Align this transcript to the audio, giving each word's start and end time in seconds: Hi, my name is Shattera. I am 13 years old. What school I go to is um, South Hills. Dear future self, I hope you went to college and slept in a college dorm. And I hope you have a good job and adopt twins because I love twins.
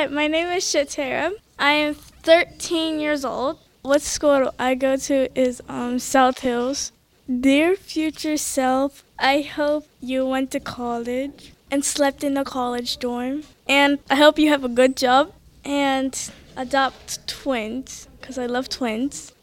Hi, 0.00 0.06
my 0.06 0.28
name 0.28 0.46
is 0.46 0.64
Shattera. 0.64 1.32
I 1.58 1.72
am 1.72 1.92
13 1.92 3.00
years 3.00 3.22
old. 3.22 3.58
What 3.82 4.00
school 4.00 4.50
I 4.58 4.74
go 4.74 4.96
to 4.96 5.28
is 5.38 5.60
um, 5.68 5.98
South 5.98 6.38
Hills. 6.38 6.92
Dear 7.28 7.76
future 7.76 8.38
self, 8.38 9.04
I 9.18 9.42
hope 9.42 9.84
you 10.00 10.26
went 10.26 10.52
to 10.52 10.60
college 10.60 11.52
and 11.70 11.84
slept 11.84 12.24
in 12.24 12.38
a 12.38 12.44
college 12.44 12.96
dorm. 12.96 13.42
And 13.68 13.98
I 14.08 14.14
hope 14.14 14.38
you 14.38 14.48
have 14.48 14.64
a 14.64 14.70
good 14.70 14.96
job 14.96 15.34
and 15.66 16.16
adopt 16.56 17.28
twins 17.28 18.08
because 18.18 18.38
I 18.38 18.46
love 18.46 18.70
twins. 18.70 19.34